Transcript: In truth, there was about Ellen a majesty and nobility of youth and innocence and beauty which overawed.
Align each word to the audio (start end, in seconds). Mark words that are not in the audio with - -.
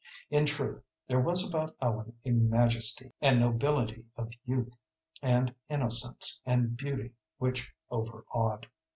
In 0.31 0.47
truth, 0.47 0.83
there 1.07 1.19
was 1.19 1.47
about 1.47 1.75
Ellen 1.79 2.15
a 2.25 2.31
majesty 2.31 3.11
and 3.21 3.39
nobility 3.39 4.05
of 4.17 4.31
youth 4.47 4.75
and 5.21 5.53
innocence 5.69 6.41
and 6.43 6.75
beauty 6.75 7.13
which 7.37 7.71
overawed. 7.91 8.65